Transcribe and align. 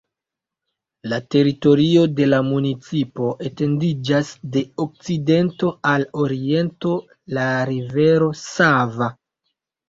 La 1.09 1.17
teritorio 1.33 2.05
de 2.19 2.25
la 2.29 2.39
municipo 2.47 3.27
etendiĝas 3.49 4.31
de 4.55 4.63
okcidento 4.85 5.69
al 5.91 6.07
oriento 6.25 6.95
la 7.39 7.45
rivero 7.73 8.31
Sava. 8.43 9.13